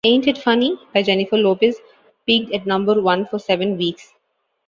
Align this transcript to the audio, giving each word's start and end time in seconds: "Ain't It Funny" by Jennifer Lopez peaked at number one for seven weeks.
"Ain't 0.03 0.25
It 0.25 0.39
Funny" 0.39 0.79
by 0.95 1.03
Jennifer 1.03 1.37
Lopez 1.37 1.79
peaked 2.25 2.51
at 2.55 2.65
number 2.65 2.99
one 2.99 3.27
for 3.27 3.37
seven 3.37 3.77
weeks. 3.77 4.15